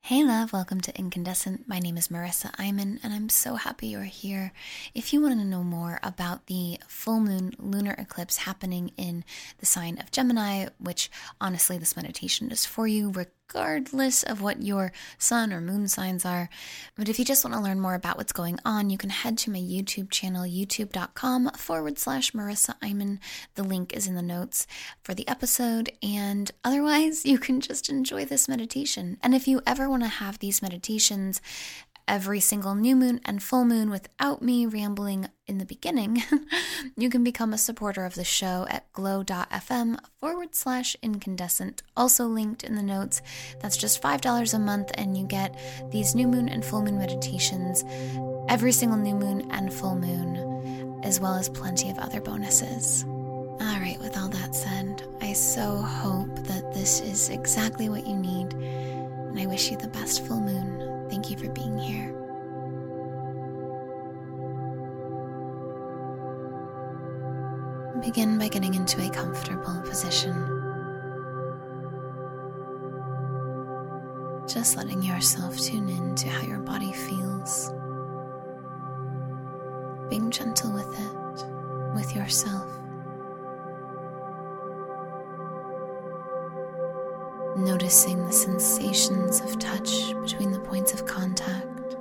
[0.00, 1.68] Hey, love, welcome to Incandescent.
[1.68, 4.52] My name is Marissa Iman, and I'm so happy you're here.
[4.94, 9.22] If you want to know more about the full moon lunar eclipse happening in
[9.58, 11.10] the sign of Gemini, which
[11.42, 13.10] honestly, this meditation is for you,
[13.48, 16.50] regardless of what your sun or moon signs are.
[16.96, 19.38] But if you just want to learn more about what's going on, you can head
[19.38, 23.20] to my YouTube channel, youtube.com forward slash Marissa Iman.
[23.54, 24.66] The link is in the notes
[25.02, 25.90] for the episode.
[26.02, 29.18] And otherwise, you can just enjoy this meditation.
[29.22, 31.40] And if you ever want to have these meditations,
[32.08, 36.22] every single new moon and full moon without me rambling in the beginning,
[36.96, 42.64] you can become a supporter of the show at glow.fm forward slash incandescent, also linked
[42.64, 43.22] in the notes.
[43.60, 45.56] That's just $5 a month, and you get
[45.90, 47.84] these new moon and full moon meditations
[48.48, 53.04] every single new moon and full moon, as well as plenty of other bonuses.
[53.60, 58.16] All right, with all that said, I so hope that this is exactly what you
[58.16, 60.67] need, and I wish you the best full moon.
[61.20, 62.12] Thank you for being here.
[68.00, 70.32] Begin by getting into a comfortable position.
[74.46, 77.72] Just letting yourself tune in to how your body feels.
[80.08, 82.70] Being gentle with it, with yourself.
[87.88, 91.96] Noticing the sensations of touch between the points of contact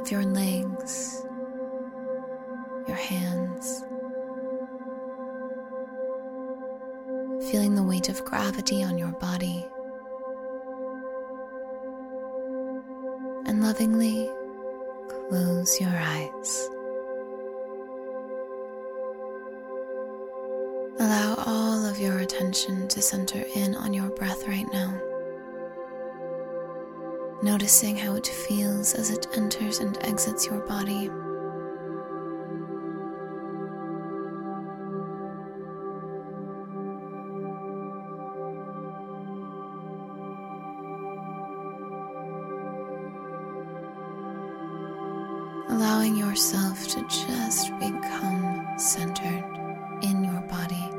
[0.00, 1.24] of your legs,
[2.88, 3.84] your hands.
[7.48, 9.64] Feeling the weight of gravity on your body.
[13.46, 14.28] And lovingly
[15.28, 16.68] close your eyes.
[22.38, 24.96] Attention to center in on your breath right now.
[27.42, 31.10] Noticing how it feels as it enters and exits your body.
[45.70, 49.44] Allowing yourself to just become centered
[50.02, 50.97] in your body.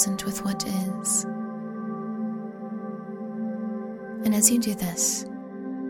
[0.00, 1.24] Present with what is.
[4.24, 5.26] And as you do this,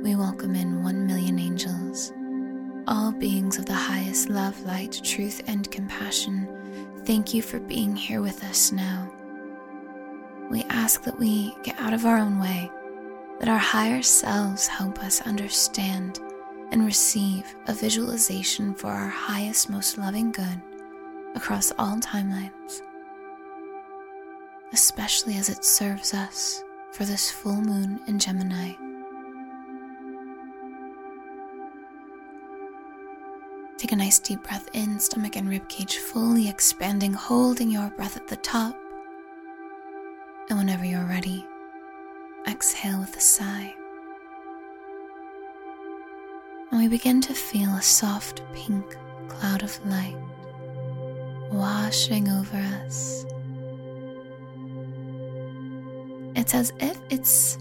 [0.03, 2.13] we welcome in one million angels,
[2.89, 6.49] all beings of the highest love, light, truth, and compassion.
[7.05, 9.09] Thank you for being here with us now.
[10.51, 12.69] We ask that we get out of our own way,
[13.39, 16.19] that our higher selves help us understand
[16.73, 20.61] and receive a visualization for our highest, most loving good
[21.37, 22.83] across all timelines,
[24.73, 28.73] especially as it serves us for this full moon in Gemini.
[33.77, 38.29] Take a nice deep breath in, stomach and ribcage fully expanding, holding your breath at
[38.29, 38.77] the top.
[40.51, 41.47] And whenever you're ready,
[42.47, 43.75] exhale with a sigh.
[46.71, 48.97] And we begin to feel a soft pink
[49.29, 50.17] cloud of light
[51.51, 53.25] washing over us.
[56.53, 57.59] It's as if it's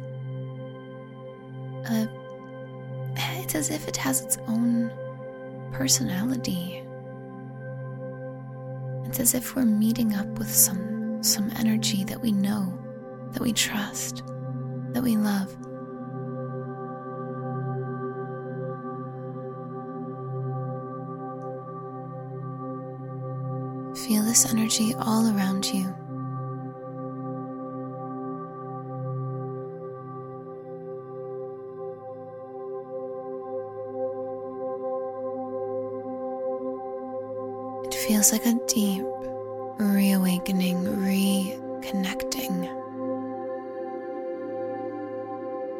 [1.91, 2.09] a,
[3.15, 4.91] it's as if it has its own
[5.71, 6.83] personality.
[9.05, 12.79] It's as if we're meeting up with some some energy that we know,
[13.33, 14.23] that we trust,
[14.93, 15.51] that we love.
[24.07, 25.98] Feel this energy all around you.
[38.19, 39.05] Feels like a deep
[39.77, 42.67] reawakening, reconnecting.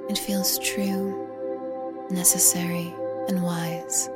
[0.10, 2.96] It feels true, necessary,
[3.28, 4.08] and wise.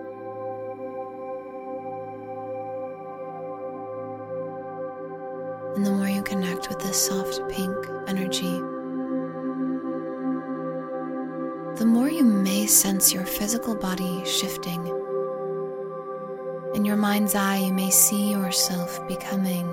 [5.76, 7.76] And the more you connect with this soft pink
[8.08, 8.58] energy,
[11.76, 15.03] the more you may sense your physical body shifting.
[16.94, 19.68] Your mind's eye, you may see yourself becoming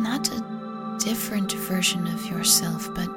[0.00, 3.08] not a different version of yourself, but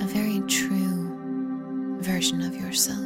[0.00, 2.98] a very true version of yourself.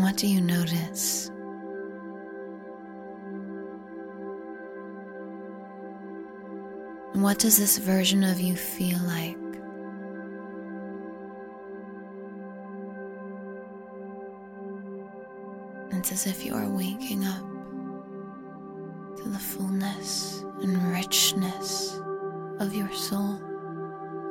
[0.00, 1.28] what do you notice?
[7.18, 9.36] What does this version of you feel like?
[15.90, 17.42] It's as if you are waking up
[19.16, 22.00] to the fullness and richness
[22.60, 23.42] of your soul,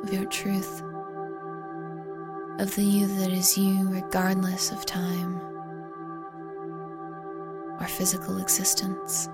[0.02, 0.82] of your truth,
[2.60, 5.42] of the you that is you regardless of time
[7.82, 9.28] or physical existence.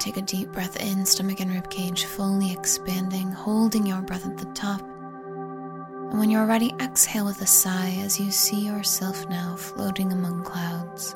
[0.00, 4.46] Take a deep breath in, stomach and ribcage fully expanding, holding your breath at the
[4.54, 4.80] top.
[4.80, 10.42] And when you're ready, exhale with a sigh as you see yourself now floating among
[10.42, 11.14] clouds.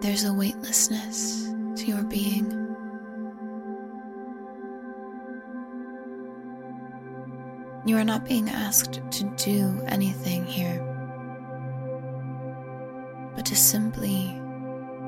[0.00, 2.52] There's a weightlessness to your being.
[7.84, 10.78] You are not being asked to do anything here,
[13.58, 14.40] simply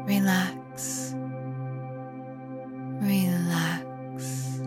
[0.04, 1.14] relax.
[3.00, 4.60] Relax.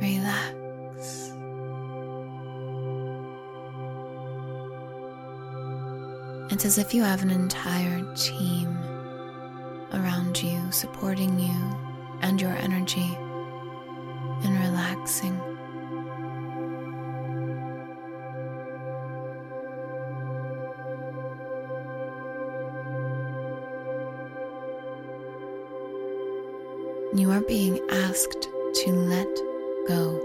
[0.00, 1.32] Relax.
[6.50, 8.76] It's as if you have an entire team
[9.92, 11.54] around you, supporting you
[12.22, 13.16] and your energy
[14.44, 15.51] and relaxing.
[27.14, 29.28] You are being asked to let
[29.86, 30.18] go.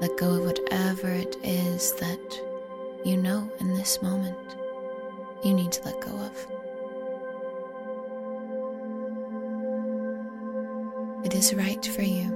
[0.00, 2.40] Let go of whatever it is that
[3.04, 4.56] you know in this moment
[5.44, 6.46] you need to let go of.
[11.24, 12.26] It is right for you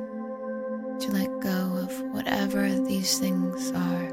[1.00, 4.04] to let go of whatever these things are.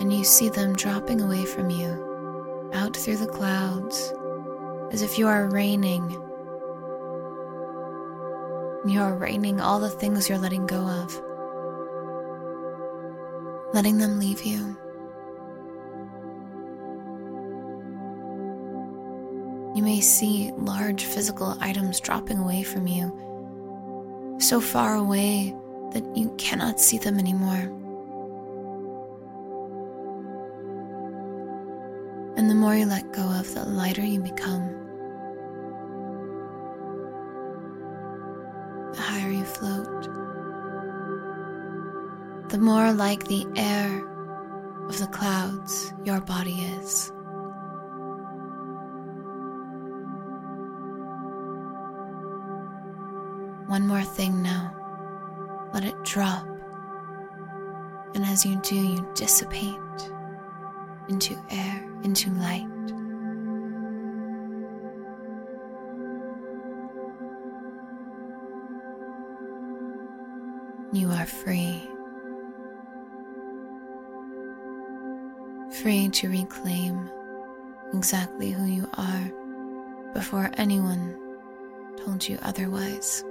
[0.00, 4.12] And you see them dropping away from you, out through the clouds,
[4.90, 6.20] as if you are raining.
[8.88, 11.12] You are raining all the things you're letting go of,
[13.74, 14.76] letting them leave you.
[19.76, 23.12] You may see large physical items dropping away from you
[24.40, 25.54] so far away
[25.92, 27.70] that you cannot see them anymore.
[32.38, 34.77] And the more you let go of, the lighter you become.
[39.58, 40.08] Float.
[42.48, 44.06] The more like the air
[44.88, 47.12] of the clouds your body is.
[53.66, 54.74] One more thing now.
[55.74, 56.46] Let it drop.
[58.14, 59.76] And as you do, you dissipate
[61.08, 62.66] into air, into light.
[71.28, 71.88] Free.
[75.82, 77.08] Free to reclaim
[77.92, 79.32] exactly who you are
[80.14, 81.16] before anyone
[81.98, 83.24] told you otherwise.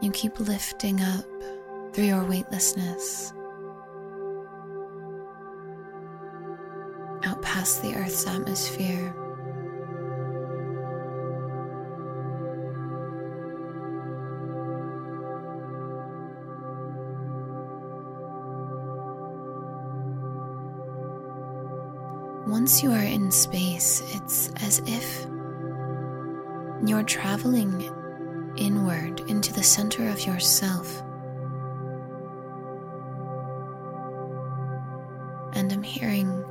[0.00, 1.24] You keep lifting up
[1.92, 3.32] through your weightlessness,
[7.24, 9.14] out past the Earth's atmosphere.
[22.64, 25.26] Once you are in space, it's as if
[26.86, 27.82] you're traveling
[28.56, 31.02] inward into the center of yourself.
[35.52, 36.42] And I'm hearing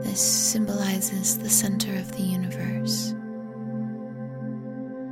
[0.00, 3.14] this symbolizes the center of the universe.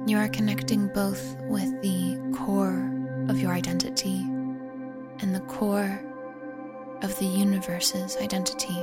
[0.06, 2.90] You are connecting both with the core
[3.28, 4.22] of your identity
[5.20, 6.00] and the core
[7.02, 8.82] of the universe's identity.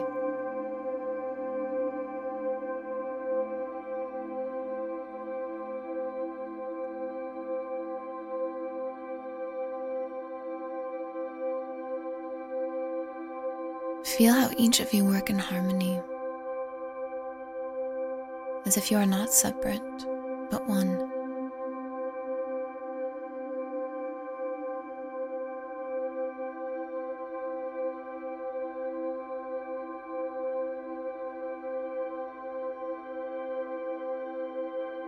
[14.17, 15.99] Feel how each of you work in harmony,
[18.65, 19.81] as if you are not separate,
[20.51, 20.89] but one.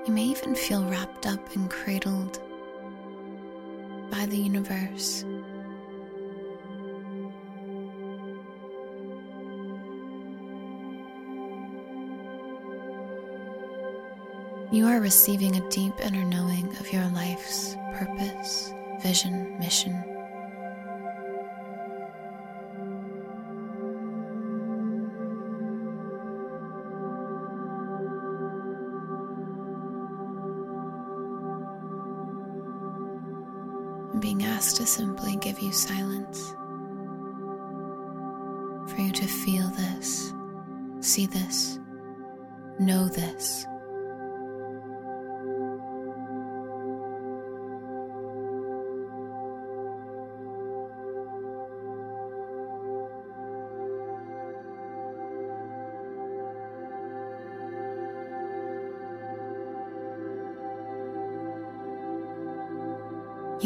[0.08, 2.40] You may even feel wrapped up and cradled
[4.10, 5.26] by the universe.
[14.74, 20.04] You are receiving a deep inner knowing of your life's purpose, vision, mission.
[34.20, 36.56] being asked to simply give you silence.
[38.90, 40.34] For you to feel this,
[41.02, 41.78] see this,
[42.80, 43.68] know this.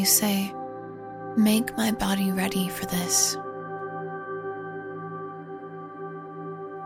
[0.08, 0.54] Say,
[1.36, 3.38] Make my body ready for this.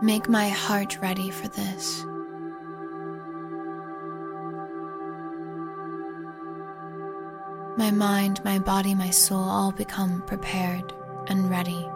[0.02, 2.04] Make my heart ready for this.
[7.78, 10.92] My mind, my body, my soul all become prepared
[11.28, 11.88] and ready.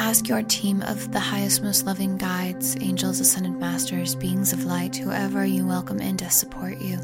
[0.00, 4.96] Ask your team of the highest, most loving guides, angels, ascended masters, beings of light,
[4.96, 6.98] whoever you welcome in to support you.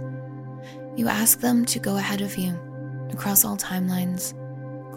[0.96, 2.58] You ask them to go ahead of you
[3.12, 4.32] across all timelines,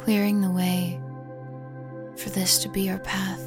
[0.02, 0.98] clearing the way
[2.16, 3.42] for this to be your path.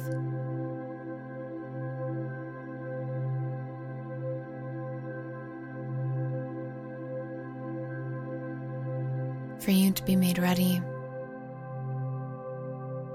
[9.63, 10.79] For you to be made ready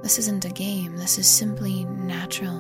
[0.08, 2.56] this isn't a game, this is simply natural.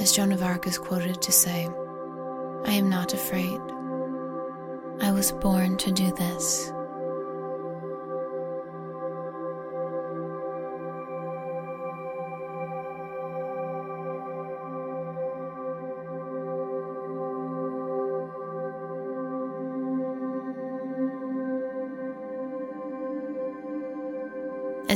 [0.00, 1.68] As Joan of Arc is quoted to say,
[2.64, 3.60] I am not afraid.
[5.00, 6.72] I was born to do this.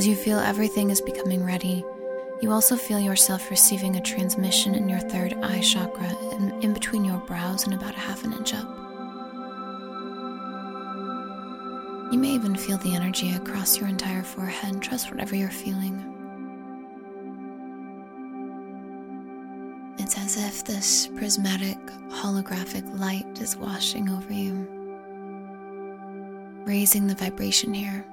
[0.05, 1.83] As you feel everything is becoming ready,
[2.39, 7.03] you also feel yourself receiving a transmission in your third eye chakra in, in between
[7.03, 8.69] your brows and about a half an inch up.
[12.13, 14.79] You may even feel the energy across your entire forehead.
[14.79, 15.97] Trust whatever you're feeling.
[19.97, 24.67] It's as if this prismatic, holographic light is washing over you,
[26.63, 28.05] raising the vibration here.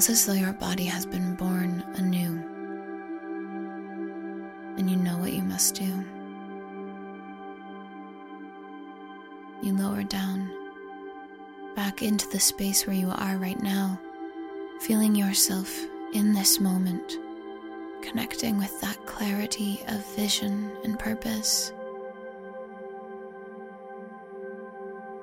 [0.00, 2.42] Feels as though your body has been born anew,
[4.78, 6.04] and you know what you must do.
[9.62, 10.50] You lower down,
[11.76, 14.00] back into the space where you are right now,
[14.80, 15.70] feeling yourself
[16.14, 17.18] in this moment,
[18.00, 21.74] connecting with that clarity of vision and purpose.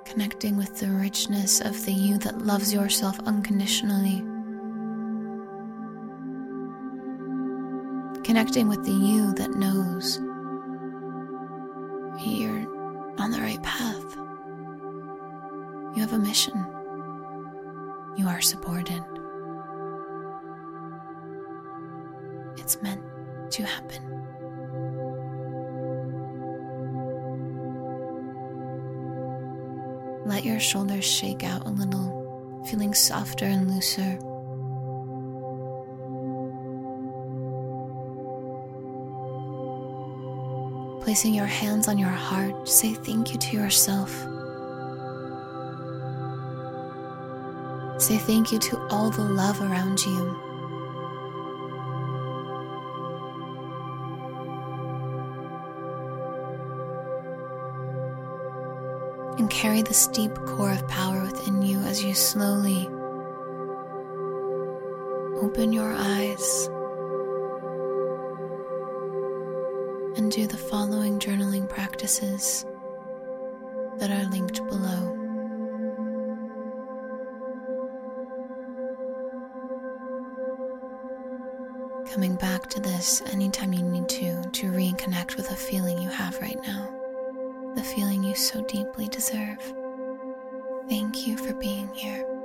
[0.05, 4.23] Connecting with the richness of the you that loves yourself unconditionally
[8.37, 10.19] connecting with the you that knows
[12.23, 12.67] you're
[13.17, 14.15] on the right path.
[15.95, 16.53] You have a mission.
[18.15, 19.03] You are supported.
[22.57, 23.01] It's meant
[23.53, 24.03] to happen.
[30.27, 34.19] Let your shoulders shake out a little, feeling softer and looser.
[41.07, 44.11] Placing your hands on your heart, say thank you to yourself.
[47.97, 50.35] Say thank you to all the love around you.
[59.37, 62.89] And carry this deep core of power within you as you slowly
[65.41, 66.69] open your eyes
[70.37, 72.63] do the following journaling practices
[73.97, 75.15] that are linked below.
[82.13, 86.39] Coming back to this anytime you need to to reconnect with a feeling you have
[86.39, 86.87] right now,
[87.73, 89.73] the feeling you so deeply deserve.
[90.87, 92.36] Thank you for being here.